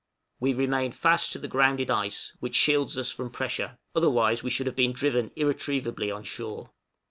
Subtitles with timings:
[0.39, 4.65] We remain fast to the grounded ice, which shields us from pressure, otherwise we should
[4.65, 6.71] have been driven irretrievably on shore.